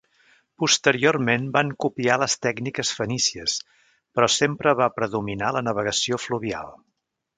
Posteriorment 0.61 1.43
van 1.57 1.73
copiar 1.85 2.15
les 2.23 2.37
tècniques 2.45 2.93
fenícies 3.01 3.59
però 4.17 4.31
sempre 4.37 4.75
va 4.81 4.89
predominar 4.99 5.53
la 5.59 5.63
navegació 5.69 6.21
fluvial. 6.25 6.75